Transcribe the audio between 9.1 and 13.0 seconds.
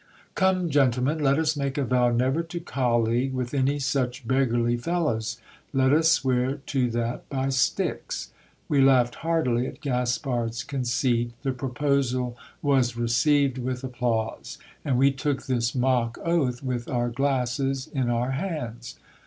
heartily at Gaspard's conceit: the proposal was